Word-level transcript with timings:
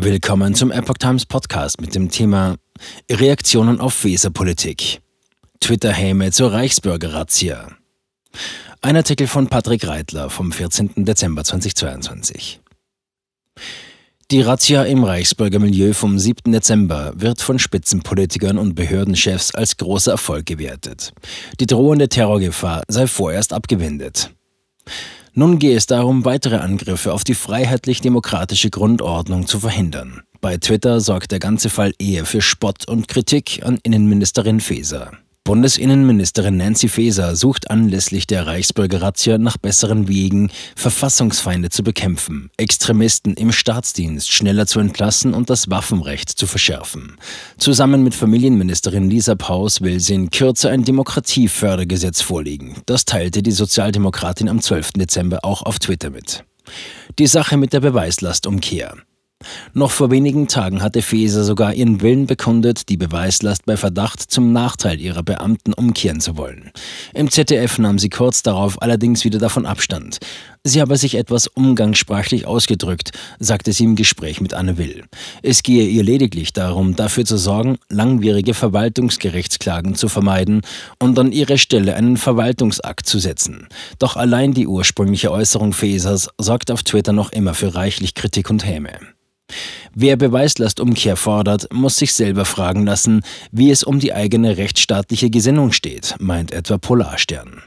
Willkommen 0.00 0.54
zum 0.54 0.70
Epoch 0.70 0.98
Times 0.98 1.26
Podcast 1.26 1.80
mit 1.80 1.96
dem 1.96 2.08
Thema 2.08 2.54
Reaktionen 3.10 3.80
auf 3.80 4.04
Weserpolitik. 4.04 5.00
Twitter-Häme 5.58 6.30
zur 6.30 6.52
Reichsbürger-Razzia. 6.52 7.72
Ein 8.80 8.94
Artikel 8.94 9.26
von 9.26 9.48
Patrick 9.48 9.88
Reitler 9.88 10.30
vom 10.30 10.52
14. 10.52 11.04
Dezember 11.04 11.42
2022. 11.42 12.60
Die 14.30 14.40
Razzia 14.40 14.84
im 14.84 15.02
Reichsbürgermilieu 15.02 15.92
vom 15.94 16.16
7. 16.16 16.52
Dezember 16.52 17.14
wird 17.16 17.42
von 17.42 17.58
Spitzenpolitikern 17.58 18.56
und 18.56 18.76
Behördenchefs 18.76 19.52
als 19.52 19.78
großer 19.78 20.12
Erfolg 20.12 20.46
gewertet. 20.46 21.12
Die 21.58 21.66
drohende 21.66 22.08
Terrorgefahr 22.08 22.84
sei 22.86 23.08
vorerst 23.08 23.52
abgewendet. 23.52 24.30
Nun 25.38 25.60
gehe 25.60 25.76
es 25.76 25.86
darum, 25.86 26.24
weitere 26.24 26.56
Angriffe 26.56 27.12
auf 27.12 27.22
die 27.22 27.36
freiheitlich-demokratische 27.36 28.70
Grundordnung 28.70 29.46
zu 29.46 29.60
verhindern. 29.60 30.22
Bei 30.40 30.56
Twitter 30.56 30.98
sorgt 30.98 31.30
der 31.30 31.38
ganze 31.38 31.70
Fall 31.70 31.92
eher 32.00 32.24
für 32.24 32.40
Spott 32.40 32.88
und 32.88 33.06
Kritik 33.06 33.60
an 33.64 33.78
Innenministerin 33.84 34.58
Faeser. 34.58 35.12
Bundesinnenministerin 35.48 36.58
Nancy 36.58 36.90
Faeser 36.90 37.34
sucht 37.34 37.70
anlässlich 37.70 38.26
der 38.26 38.46
Reichsbürger-Razzia 38.46 39.38
nach 39.38 39.56
besseren 39.56 40.06
Wegen, 40.06 40.50
Verfassungsfeinde 40.76 41.70
zu 41.70 41.82
bekämpfen, 41.82 42.50
Extremisten 42.58 43.32
im 43.32 43.50
Staatsdienst 43.50 44.30
schneller 44.30 44.66
zu 44.66 44.78
entlassen 44.78 45.32
und 45.32 45.48
das 45.48 45.70
Waffenrecht 45.70 46.28
zu 46.28 46.46
verschärfen. 46.46 47.16
Zusammen 47.56 48.02
mit 48.02 48.14
Familienministerin 48.14 49.08
Lisa 49.08 49.36
Paus 49.36 49.80
will 49.80 50.00
sie 50.00 50.16
in 50.16 50.28
Kürze 50.28 50.68
ein 50.68 50.84
Demokratiefördergesetz 50.84 52.20
vorlegen. 52.20 52.82
Das 52.84 53.06
teilte 53.06 53.42
die 53.42 53.52
Sozialdemokratin 53.52 54.50
am 54.50 54.60
12. 54.60 54.92
Dezember 54.98 55.46
auch 55.46 55.62
auf 55.62 55.78
Twitter 55.78 56.10
mit. 56.10 56.44
Die 57.18 57.26
Sache 57.26 57.56
mit 57.56 57.72
der 57.72 57.80
Beweislastumkehr. 57.80 58.98
Noch 59.74 59.92
vor 59.92 60.10
wenigen 60.10 60.48
Tagen 60.48 60.82
hatte 60.82 61.02
Faeser 61.02 61.44
sogar 61.44 61.74
ihren 61.74 62.00
Willen 62.00 62.26
bekundet, 62.26 62.88
die 62.88 62.96
Beweislast 62.96 63.66
bei 63.66 63.76
Verdacht 63.76 64.20
zum 64.20 64.52
Nachteil 64.52 65.00
ihrer 65.00 65.22
Beamten 65.22 65.72
umkehren 65.72 66.20
zu 66.20 66.36
wollen. 66.36 66.70
Im 67.14 67.30
ZDF 67.30 67.78
nahm 67.78 67.98
sie 67.98 68.10
kurz 68.10 68.42
darauf 68.42 68.80
allerdings 68.82 69.24
wieder 69.24 69.38
davon 69.38 69.66
Abstand. 69.66 70.18
Sie 70.64 70.80
habe 70.80 70.96
sich 70.96 71.14
etwas 71.14 71.46
umgangssprachlich 71.46 72.46
ausgedrückt, 72.46 73.12
sagte 73.38 73.72
sie 73.72 73.84
im 73.84 73.96
Gespräch 73.96 74.40
mit 74.40 74.54
Anne 74.54 74.76
Will. 74.76 75.04
Es 75.42 75.62
gehe 75.62 75.86
ihr 75.86 76.02
lediglich 76.02 76.52
darum, 76.52 76.96
dafür 76.96 77.24
zu 77.24 77.38
sorgen, 77.38 77.78
langwierige 77.88 78.54
Verwaltungsgerichtsklagen 78.54 79.94
zu 79.94 80.08
vermeiden 80.08 80.62
und 80.98 81.18
an 81.18 81.32
ihre 81.32 81.58
Stelle 81.58 81.94
einen 81.94 82.16
Verwaltungsakt 82.16 83.06
zu 83.06 83.18
setzen. 83.18 83.68
Doch 83.98 84.16
allein 84.16 84.52
die 84.52 84.66
ursprüngliche 84.66 85.32
Äußerung 85.32 85.72
Fesers 85.72 86.28
sorgt 86.38 86.70
auf 86.70 86.82
Twitter 86.82 87.12
noch 87.12 87.32
immer 87.32 87.54
für 87.54 87.74
reichlich 87.74 88.14
Kritik 88.14 88.50
und 88.50 88.66
Häme. 88.66 88.98
Wer 89.94 90.16
Beweislastumkehr 90.16 91.16
fordert, 91.16 91.72
muss 91.72 91.96
sich 91.96 92.14
selber 92.14 92.44
fragen 92.44 92.86
lassen, 92.86 93.22
wie 93.50 93.70
es 93.70 93.82
um 93.82 93.98
die 93.98 94.12
eigene 94.12 94.56
rechtsstaatliche 94.56 95.30
Gesinnung 95.30 95.72
steht, 95.72 96.14
meint 96.18 96.52
etwa 96.52 96.78
Polarstern. 96.78 97.62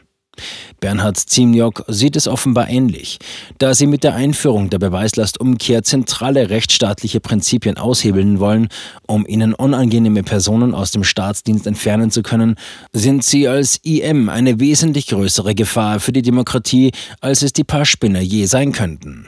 Bernhard 0.80 1.18
Ziemniok 1.18 1.84
sieht 1.88 2.16
es 2.16 2.28
offenbar 2.28 2.70
ähnlich. 2.70 3.20
Da 3.58 3.74
sie 3.74 3.86
mit 3.86 4.04
der 4.04 4.16
Einführung 4.16 4.70
der 4.70 4.80
Beweislastumkehr 4.80 5.84
zentrale 5.84 6.50
rechtsstaatliche 6.50 7.20
Prinzipien 7.20 7.78
aushebeln 7.78 8.40
wollen, 8.40 8.70
um 9.08 9.28
ihnen 9.28 9.54
unangenehme 9.54 10.24
Personen 10.24 10.74
aus 10.74 10.92
dem 10.92 11.04
Staatsdienst 11.04 11.68
entfernen 11.68 12.12
zu 12.12 12.24
können, 12.24 12.56
sind 12.94 13.24
sie 13.24 13.48
als 13.48 13.80
IM 13.84 14.30
eine 14.30 14.60
wesentlich 14.60 15.08
größere 15.08 15.54
Gefahr 15.54 16.00
für 16.00 16.14
die 16.14 16.24
Demokratie, 16.24 16.92
als 17.20 17.44
es 17.44 17.54
die 17.54 17.64
paar 17.64 17.86
Spinner 17.86 18.22
je 18.22 18.46
sein 18.46 18.72
könnten. 18.72 19.28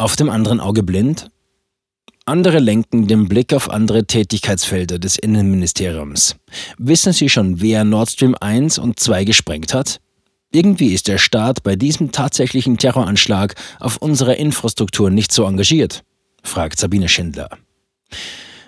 Auf 0.00 0.16
dem 0.16 0.30
anderen 0.30 0.60
Auge 0.60 0.82
blind? 0.82 1.28
Andere 2.24 2.58
lenken 2.58 3.06
den 3.06 3.28
Blick 3.28 3.52
auf 3.52 3.68
andere 3.68 4.06
Tätigkeitsfelder 4.06 4.98
des 4.98 5.18
Innenministeriums. 5.18 6.36
Wissen 6.78 7.12
Sie 7.12 7.28
schon, 7.28 7.60
wer 7.60 7.84
Nord 7.84 8.08
Stream 8.08 8.34
1 8.40 8.78
und 8.78 8.98
2 8.98 9.24
gesprengt 9.24 9.74
hat? 9.74 10.00
Irgendwie 10.52 10.94
ist 10.94 11.06
der 11.06 11.18
Staat 11.18 11.62
bei 11.62 11.76
diesem 11.76 12.12
tatsächlichen 12.12 12.78
Terroranschlag 12.78 13.56
auf 13.78 13.98
unserer 13.98 14.38
Infrastruktur 14.38 15.10
nicht 15.10 15.32
so 15.32 15.44
engagiert, 15.44 16.02
fragt 16.42 16.78
Sabine 16.78 17.10
Schindler. 17.10 17.50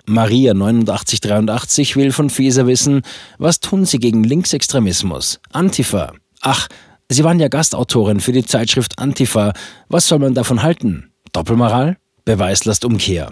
Maria 0.05 0.53
8983 0.53 1.97
will 1.97 2.13
von 2.13 2.29
Feser 2.29 2.67
wissen, 2.67 3.01
was 3.39 3.61
tun 3.61 3.87
Sie 3.87 4.01
gegen 4.01 4.23
Linksextremismus? 4.23 5.41
Antifa. 5.51 6.13
Ach, 6.43 6.69
Sie 7.09 7.25
waren 7.25 7.41
ja 7.41 7.49
Gastautorin 7.49 8.21
für 8.21 8.33
die 8.33 8.45
Zeitschrift 8.45 8.99
Antifa. 8.99 9.55
Was 9.89 10.09
soll 10.09 10.19
man 10.19 10.35
davon 10.35 10.63
halten? 10.63 11.12
Doppelmoral? 11.33 11.97
Beweislastumkehr. 12.27 13.31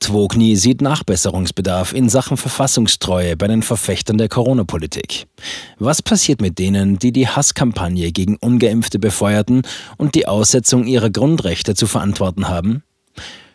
Twogny 0.00 0.56
sieht 0.56 0.82
Nachbesserungsbedarf 0.82 1.94
in 1.94 2.10
Sachen 2.10 2.36
Verfassungstreue 2.36 3.36
bei 3.36 3.46
den 3.46 3.62
Verfechtern 3.62 4.18
der 4.18 4.28
Corona-Politik. 4.28 5.26
Was 5.78 6.02
passiert 6.02 6.42
mit 6.42 6.58
denen, 6.58 6.98
die 6.98 7.12
die 7.12 7.26
Hasskampagne 7.26 8.12
gegen 8.12 8.36
Ungeimpfte 8.36 8.98
befeuerten 8.98 9.62
und 9.96 10.14
die 10.14 10.26
Aussetzung 10.26 10.86
ihrer 10.86 11.08
Grundrechte 11.08 11.74
zu 11.74 11.86
verantworten 11.86 12.48
haben? 12.48 12.82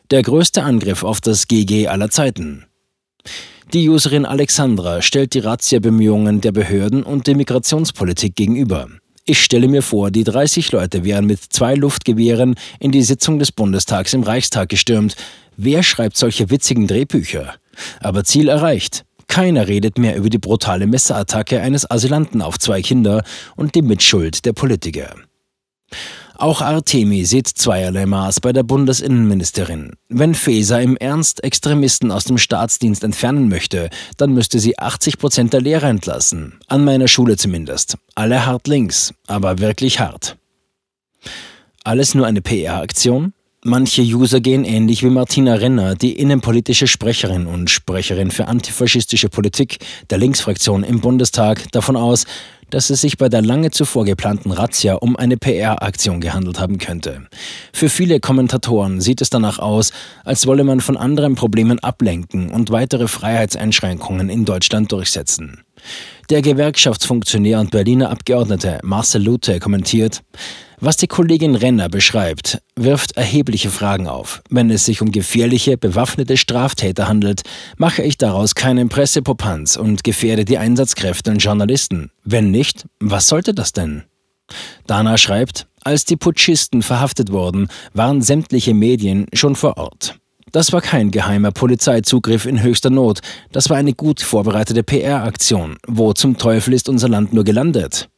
Der 0.09 0.23
größte 0.23 0.63
Angriff 0.63 1.03
auf 1.03 1.21
das 1.21 1.47
GG 1.47 1.87
aller 1.87 2.09
Zeiten. 2.09 2.65
Die 3.73 3.89
Userin 3.89 4.25
Alexandra 4.25 5.01
stellt 5.01 5.33
die 5.33 5.39
Razzia-Bemühungen 5.39 6.41
der 6.41 6.53
Behörden 6.53 7.03
und 7.03 7.27
der 7.27 7.35
Migrationspolitik 7.35 8.35
gegenüber. 8.35 8.87
Ich 9.29 9.43
stelle 9.43 9.67
mir 9.67 9.81
vor, 9.81 10.09
die 10.09 10.23
30 10.23 10.71
Leute 10.71 11.03
wären 11.03 11.25
mit 11.25 11.41
zwei 11.41 11.75
Luftgewehren 11.75 12.55
in 12.79 12.93
die 12.93 13.01
Sitzung 13.01 13.39
des 13.39 13.51
Bundestags 13.51 14.13
im 14.13 14.23
Reichstag 14.23 14.69
gestürmt. 14.69 15.17
Wer 15.57 15.83
schreibt 15.83 16.15
solche 16.15 16.49
witzigen 16.49 16.87
Drehbücher? 16.87 17.55
Aber 17.99 18.23
Ziel 18.23 18.47
erreicht. 18.47 19.03
Keiner 19.27 19.67
redet 19.67 19.97
mehr 19.97 20.15
über 20.15 20.29
die 20.29 20.37
brutale 20.37 20.87
Messerattacke 20.87 21.59
eines 21.59 21.91
Asylanten 21.91 22.41
auf 22.41 22.57
zwei 22.57 22.81
Kinder 22.81 23.21
und 23.57 23.75
die 23.75 23.81
Mitschuld 23.81 24.45
der 24.45 24.53
Politiker. 24.53 25.13
Auch 26.39 26.61
Artemi 26.61 27.25
sieht 27.25 27.47
zweierlei 27.47 28.05
Maß 28.05 28.41
bei 28.41 28.53
der 28.53 28.61
Bundesinnenministerin. 28.61 29.93
Wenn 30.07 30.35
Faeser 30.35 30.79
im 30.83 30.95
Ernst 30.95 31.43
Extremisten 31.43 32.11
aus 32.11 32.25
dem 32.25 32.37
Staatsdienst 32.37 33.03
entfernen 33.03 33.49
möchte, 33.49 33.89
dann 34.17 34.33
müsste 34.33 34.59
sie 34.59 34.77
80 34.77 35.17
Prozent 35.17 35.53
der 35.53 35.61
Lehrer 35.61 35.89
entlassen. 35.89 36.59
An 36.67 36.85
meiner 36.85 37.07
Schule 37.07 37.37
zumindest. 37.37 37.97
Alle 38.13 38.45
hart 38.45 38.67
links, 38.67 39.15
aber 39.25 39.57
wirklich 39.57 39.99
hart. 39.99 40.37
Alles 41.83 42.13
nur 42.13 42.27
eine 42.27 42.43
PR-Aktion? 42.43 43.33
Manche 43.63 44.03
User 44.03 44.39
gehen 44.39 44.63
ähnlich 44.63 45.01
wie 45.01 45.09
Martina 45.09 45.55
Renner, 45.55 45.95
die 45.95 46.19
innenpolitische 46.19 46.85
Sprecherin 46.85 47.47
und 47.47 47.71
Sprecherin 47.71 48.29
für 48.29 48.47
antifaschistische 48.47 49.29
Politik 49.29 49.79
der 50.11 50.19
Linksfraktion 50.19 50.83
im 50.83 51.01
Bundestag, 51.01 51.71
davon 51.71 51.95
aus, 51.95 52.25
dass 52.69 52.89
es 52.89 53.01
sich 53.01 53.17
bei 53.17 53.29
der 53.29 53.41
lange 53.41 53.71
zuvor 53.71 54.05
geplanten 54.05 54.51
Razzia 54.51 54.95
um 54.95 55.15
eine 55.15 55.37
PR-Aktion 55.37 56.21
gehandelt 56.21 56.59
haben 56.59 56.77
könnte. 56.77 57.27
Für 57.73 57.89
viele 57.89 58.19
Kommentatoren 58.19 59.01
sieht 59.01 59.21
es 59.21 59.29
danach 59.29 59.59
aus, 59.59 59.91
als 60.23 60.47
wolle 60.47 60.63
man 60.63 60.81
von 60.81 60.97
anderen 60.97 61.35
Problemen 61.35 61.79
ablenken 61.79 62.49
und 62.49 62.71
weitere 62.71 63.07
Freiheitseinschränkungen 63.07 64.29
in 64.29 64.45
Deutschland 64.45 64.91
durchsetzen. 64.91 65.63
Der 66.29 66.41
Gewerkschaftsfunktionär 66.41 67.59
und 67.59 67.71
Berliner 67.71 68.09
Abgeordnete 68.09 68.79
Marcel 68.83 69.23
Lute 69.23 69.59
kommentiert, 69.59 70.21
was 70.79 70.97
die 70.97 71.07
Kollegin 71.07 71.55
Renner 71.55 71.89
beschreibt, 71.89 72.61
wirft 72.75 73.17
erhebliche 73.17 73.69
Fragen 73.69 74.07
auf. 74.07 74.41
Wenn 74.49 74.69
es 74.69 74.85
sich 74.85 75.01
um 75.01 75.11
gefährliche, 75.11 75.77
bewaffnete 75.77 76.37
Straftäter 76.37 77.07
handelt, 77.07 77.41
mache 77.77 78.03
ich 78.03 78.17
daraus 78.17 78.55
keinen 78.55 78.89
Pressepopanz 78.89 79.75
und 79.75 80.03
gefährde 80.03 80.45
die 80.45 80.57
Einsatzkräfte 80.57 81.31
und 81.31 81.43
Journalisten. 81.43 82.11
Wenn 82.23 82.51
nicht, 82.51 82.85
was 82.99 83.27
sollte 83.27 83.53
das 83.53 83.73
denn? 83.73 84.03
Dana 84.85 85.17
schreibt, 85.17 85.67
als 85.83 86.05
die 86.05 86.15
Putschisten 86.15 86.81
verhaftet 86.81 87.31
wurden, 87.31 87.69
waren 87.93 88.21
sämtliche 88.21 88.73
Medien 88.73 89.25
schon 89.33 89.55
vor 89.55 89.77
Ort. 89.77 90.19
Das 90.51 90.71
war 90.71 90.81
kein 90.81 91.11
geheimer 91.11 91.51
Polizeizugriff 91.51 92.45
in 92.45 92.61
höchster 92.61 92.89
Not, 92.89 93.19
das 93.51 93.69
war 93.69 93.77
eine 93.77 93.93
gut 93.93 94.21
vorbereitete 94.21 94.83
PR-Aktion. 94.83 95.77
Wo 95.87 96.13
zum 96.13 96.37
Teufel 96.37 96.73
ist 96.73 96.87
unser 96.87 97.09
Land 97.09 97.33
nur 97.33 97.43
gelandet? 97.43 98.09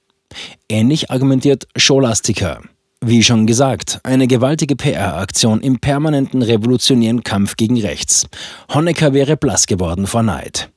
Ähnlich 0.67 1.11
argumentiert 1.11 1.67
Scholastica. 1.75 2.61
Wie 3.01 3.23
schon 3.23 3.47
gesagt, 3.47 3.99
eine 4.03 4.27
gewaltige 4.27 4.75
PR-Aktion 4.75 5.61
im 5.61 5.79
permanenten 5.79 6.41
revolutionären 6.41 7.23
Kampf 7.23 7.55
gegen 7.55 7.79
rechts. 7.79 8.27
Honecker 8.73 9.13
wäre 9.13 9.37
blass 9.37 9.67
geworden 9.67 10.05
vor 10.05 10.21
Neid. 10.21 10.69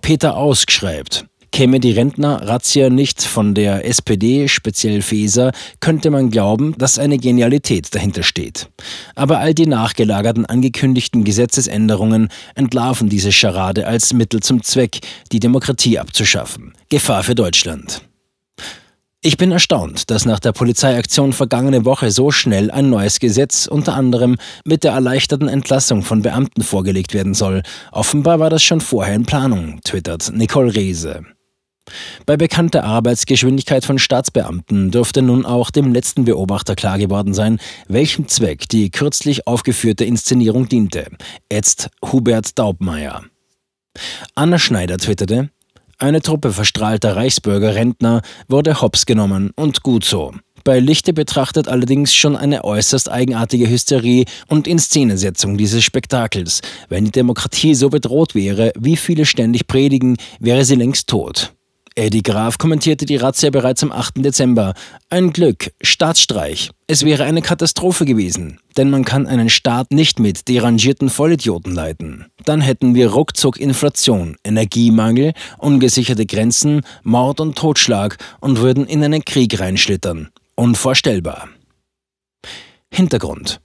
Peter 0.00 0.36
Ausk 0.36 0.72
schreibt, 0.72 1.26
Käme 1.56 1.80
die 1.80 1.92
Rentner-Razzia 1.92 2.90
nicht 2.90 3.22
von 3.22 3.54
der 3.54 3.86
SPD, 3.86 4.46
speziell 4.46 5.00
Feser, 5.00 5.52
könnte 5.80 6.10
man 6.10 6.30
glauben, 6.30 6.74
dass 6.76 6.98
eine 6.98 7.16
Genialität 7.16 7.94
dahinter 7.94 8.24
steht. 8.24 8.68
Aber 9.14 9.38
all 9.38 9.54
die 9.54 9.66
nachgelagerten 9.66 10.44
angekündigten 10.44 11.24
Gesetzesänderungen 11.24 12.28
entlarven 12.56 13.08
diese 13.08 13.32
Scharade 13.32 13.86
als 13.86 14.12
Mittel 14.12 14.40
zum 14.40 14.62
Zweck, 14.62 14.98
die 15.32 15.40
Demokratie 15.40 15.98
abzuschaffen. 15.98 16.74
Gefahr 16.90 17.22
für 17.22 17.34
Deutschland. 17.34 18.02
Ich 19.22 19.36
bin 19.36 19.50
erstaunt, 19.50 20.10
dass 20.10 20.24
nach 20.24 20.38
der 20.38 20.52
Polizeiaktion 20.52 21.32
vergangene 21.32 21.84
Woche 21.84 22.10
so 22.10 22.30
schnell 22.30 22.70
ein 22.70 22.90
neues 22.90 23.18
Gesetz 23.18 23.66
unter 23.66 23.94
anderem 23.94 24.36
mit 24.64 24.84
der 24.84 24.92
erleichterten 24.92 25.48
Entlassung 25.48 26.02
von 26.02 26.22
Beamten 26.22 26.62
vorgelegt 26.62 27.12
werden 27.14 27.34
soll. 27.34 27.62
Offenbar 27.92 28.38
war 28.38 28.50
das 28.50 28.62
schon 28.62 28.80
vorher 28.80 29.14
in 29.14 29.26
Planung, 29.26 29.80
twittert 29.82 30.30
Nicole 30.32 30.74
Reese. 30.74 31.24
Bei 32.24 32.36
bekannter 32.36 32.84
Arbeitsgeschwindigkeit 32.84 33.84
von 33.84 33.98
Staatsbeamten 33.98 34.90
dürfte 34.90 35.22
nun 35.22 35.46
auch 35.46 35.70
dem 35.70 35.92
letzten 35.92 36.24
Beobachter 36.24 36.74
klar 36.74 36.98
geworden 36.98 37.32
sein, 37.32 37.58
welchem 37.88 38.28
Zweck 38.28 38.68
die 38.68 38.90
kürzlich 38.90 39.46
aufgeführte 39.46 40.04
Inszenierung 40.04 40.68
diente, 40.68 41.06
ätzt 41.48 41.90
Hubert 42.02 42.58
Daubmeier. 42.58 43.24
Anna 44.34 44.58
Schneider 44.58 44.98
twitterte, 44.98 45.50
eine 45.98 46.20
Truppe 46.20 46.52
verstrahlter 46.52 47.16
Reichsbürger 47.16 47.74
Rentner 47.74 48.22
wurde 48.48 48.80
hops 48.82 49.06
genommen 49.06 49.50
und 49.56 49.82
gut 49.82 50.04
so. 50.04 50.32
Bei 50.64 50.80
Lichte 50.80 51.12
betrachtet 51.12 51.68
allerdings 51.68 52.14
schon 52.14 52.36
eine 52.36 52.64
äußerst 52.64 53.10
eigenartige 53.10 53.70
Hysterie 53.70 54.24
und 54.48 54.66
Inszenesetzung 54.66 55.56
dieses 55.56 55.84
Spektakels. 55.84 56.60
Wenn 56.88 57.04
die 57.04 57.12
Demokratie 57.12 57.74
so 57.74 57.88
bedroht 57.88 58.34
wäre, 58.34 58.72
wie 58.78 58.96
viele 58.96 59.26
ständig 59.26 59.68
predigen, 59.68 60.16
wäre 60.40 60.64
sie 60.64 60.74
längst 60.74 61.08
tot. 61.08 61.55
Eddie 61.98 62.22
Graf 62.22 62.58
kommentierte 62.58 63.06
die 63.06 63.16
Razzia 63.16 63.48
bereits 63.48 63.82
am 63.82 63.90
8. 63.90 64.22
Dezember. 64.22 64.74
Ein 65.08 65.32
Glück, 65.32 65.72
Staatsstreich. 65.80 66.70
Es 66.86 67.06
wäre 67.06 67.24
eine 67.24 67.40
Katastrophe 67.40 68.04
gewesen, 68.04 68.60
denn 68.76 68.90
man 68.90 69.02
kann 69.02 69.26
einen 69.26 69.48
Staat 69.48 69.92
nicht 69.92 70.20
mit 70.20 70.46
derangierten 70.46 71.08
Vollidioten 71.08 71.74
leiten. 71.74 72.26
Dann 72.44 72.60
hätten 72.60 72.94
wir 72.94 73.12
ruckzuck 73.12 73.58
Inflation, 73.58 74.36
Energiemangel, 74.44 75.32
ungesicherte 75.56 76.26
Grenzen, 76.26 76.82
Mord 77.02 77.40
und 77.40 77.56
Totschlag 77.56 78.18
und 78.40 78.60
würden 78.60 78.86
in 78.86 79.02
einen 79.02 79.24
Krieg 79.24 79.58
reinschlittern. 79.58 80.28
Unvorstellbar. 80.54 81.48
Hintergrund. 82.92 83.60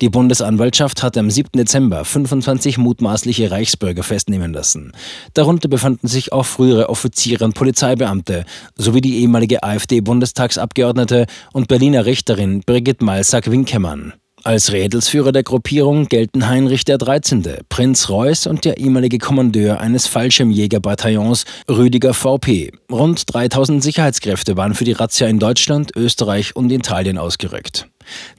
Die 0.00 0.08
Bundesanwaltschaft 0.08 1.02
hatte 1.02 1.20
am 1.20 1.30
7. 1.30 1.50
Dezember 1.54 2.04
25 2.04 2.78
mutmaßliche 2.78 3.50
Reichsbürger 3.50 4.02
festnehmen 4.02 4.52
lassen. 4.52 4.92
Darunter 5.34 5.68
befanden 5.68 6.08
sich 6.08 6.32
auch 6.32 6.46
frühere 6.46 6.88
Offiziere 6.88 7.44
und 7.44 7.54
Polizeibeamte 7.54 8.44
sowie 8.76 9.00
die 9.00 9.20
ehemalige 9.20 9.62
AfD-Bundestagsabgeordnete 9.62 11.26
und 11.52 11.68
Berliner 11.68 12.06
Richterin 12.06 12.60
Brigitte 12.66 13.04
Malsack-Winkemann. 13.04 14.14
Als 14.46 14.72
Rädelsführer 14.72 15.32
der 15.32 15.42
Gruppierung 15.42 16.06
gelten 16.06 16.46
Heinrich 16.46 16.84
13., 16.84 17.44
Prinz 17.70 18.10
Reuß 18.10 18.46
und 18.46 18.66
der 18.66 18.76
ehemalige 18.76 19.16
Kommandeur 19.16 19.80
eines 19.80 20.06
Fallschirmjägerbataillons 20.06 21.46
Rüdiger 21.66 22.12
VP. 22.12 22.70
Rund 22.92 23.32
3000 23.32 23.82
Sicherheitskräfte 23.82 24.58
waren 24.58 24.74
für 24.74 24.84
die 24.84 24.92
Razzia 24.92 25.28
in 25.28 25.38
Deutschland, 25.38 25.92
Österreich 25.96 26.54
und 26.56 26.70
Italien 26.70 27.16
ausgerückt. 27.16 27.88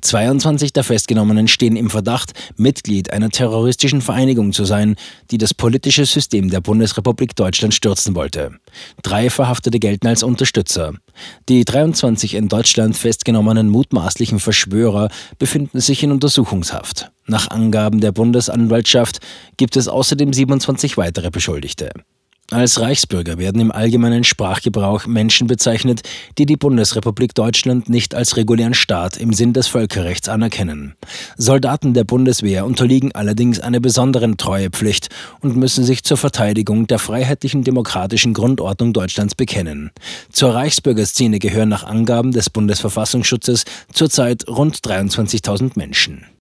22 0.02 0.74
der 0.74 0.84
Festgenommenen 0.84 1.48
stehen 1.48 1.76
im 1.76 1.90
Verdacht, 1.90 2.34
Mitglied 2.58 3.12
einer 3.12 3.30
terroristischen 3.30 4.02
Vereinigung 4.02 4.54
zu 4.54 4.66
sein, 4.66 4.96
die 5.32 5.38
das 5.38 5.54
politische 5.54 6.06
System 6.06 6.50
der 6.50 6.62
Bundesrepublik 6.62 7.36
Deutschland 7.36 7.74
stürzen 7.74 8.16
wollte. 8.16 8.52
Drei 9.04 9.30
Verhaftete 9.30 9.80
gelten 9.80 10.08
als 10.08 10.24
Unterstützer. 10.24 10.94
Die 11.50 11.66
23 11.66 12.36
in 12.36 12.48
Deutschland 12.48 12.98
festgenommenen 12.98 13.70
mutmaßlichen 13.70 14.40
Verschwörer 14.40 15.10
befinden 15.40 15.80
sich 15.80 16.04
in 16.04 16.12
Untersuchungshaft. 16.12 17.12
Nach 17.28 17.50
Angaben 17.50 18.02
der 18.02 18.12
Bundesanwaltschaft 18.12 19.20
gibt 19.58 19.78
es 19.78 19.88
außerdem 19.88 20.32
27 20.32 20.98
weitere 20.98 21.32
Beschuldigte. 21.32 21.90
Als 22.56 22.80
Reichsbürger 22.80 23.38
werden 23.38 23.60
im 23.60 23.70
allgemeinen 23.70 24.24
Sprachgebrauch 24.24 25.08
Menschen 25.08 25.46
bezeichnet, 25.46 26.04
die 26.38 26.46
die 26.46 26.56
Bundesrepublik 26.56 27.36
Deutschland 27.36 27.90
nicht 27.90 28.16
als 28.16 28.38
regulären 28.38 28.74
Staat 28.74 29.18
im 29.18 29.34
Sinn 29.34 29.52
des 29.52 29.68
Völkerrechts 29.68 30.30
anerkennen. 30.30 30.96
Soldaten 31.36 31.94
der 31.94 32.06
Bundeswehr 32.06 32.66
unterliegen 32.66 33.12
allerdings 33.14 33.60
einer 33.60 33.82
besonderen 33.82 34.38
Treuepflicht 34.38 35.10
und 35.42 35.58
müssen 35.58 35.84
sich 35.84 36.06
zur 36.06 36.16
Verteidigung 36.16 36.88
der 36.88 37.00
freiheitlichen 37.00 37.66
demokratischen 37.66 38.34
Grundordnung 38.34 38.94
Deutschlands 38.94 39.36
bekennen. 39.36 39.92
Zur 40.32 40.56
Reichsbürgerszene 40.56 41.40
gehören 41.40 41.68
nach 41.68 41.84
Angaben 41.84 42.32
des 42.32 42.50
Bundesverfassungsschutzes 42.50 43.66
zurzeit 43.92 44.48
rund 44.48 44.78
23.000 44.78 45.72
Menschen. 45.76 46.26